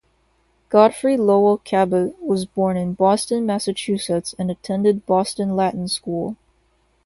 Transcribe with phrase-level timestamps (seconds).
[0.69, 6.37] Godfrey Lowell Cabot was born in Boston, Massachusetts and attended Boston Latin School.